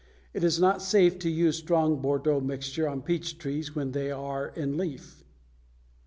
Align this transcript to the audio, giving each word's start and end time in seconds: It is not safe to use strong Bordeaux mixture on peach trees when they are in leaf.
It 0.33 0.43
is 0.43 0.59
not 0.59 0.81
safe 0.81 1.19
to 1.19 1.29
use 1.29 1.57
strong 1.59 2.01
Bordeaux 2.01 2.41
mixture 2.41 2.89
on 2.89 3.03
peach 3.03 3.37
trees 3.37 3.75
when 3.75 3.91
they 3.91 4.09
are 4.09 4.47
in 4.47 4.75
leaf. 4.75 5.23